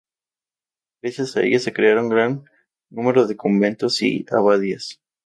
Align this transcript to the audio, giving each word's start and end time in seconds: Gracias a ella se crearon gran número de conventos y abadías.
Gracias 1.03 1.37
a 1.37 1.43
ella 1.43 1.59
se 1.59 1.73
crearon 1.73 2.09
gran 2.09 2.43
número 2.89 3.27
de 3.27 3.37
conventos 3.37 4.01
y 4.01 4.25
abadías. 4.31 4.99